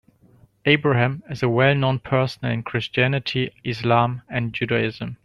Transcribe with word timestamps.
Abraham 0.65 1.21
is 1.29 1.43
a 1.43 1.49
well 1.49 1.75
known 1.75 1.99
person 1.99 2.45
in 2.45 2.63
Christianity, 2.63 3.53
Islam 3.63 4.23
and 4.27 4.51
Judaism. 4.51 5.17